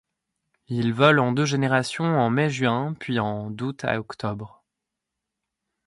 [0.67, 4.63] Il vole en deux générations en mai-juin puis en d'août à octobre.